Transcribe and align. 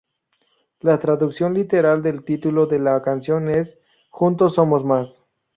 La 0.79 0.97
traducción 0.97 1.53
literal 1.53 2.01
del 2.01 2.23
título 2.23 2.65
de 2.65 2.79
la 2.79 2.99
canción 3.03 3.49
es 3.49 3.77
"Juntos 4.09 4.55
somos 4.55 4.83
más! 4.83 5.23